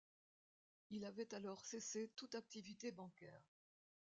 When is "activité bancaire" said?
2.33-3.45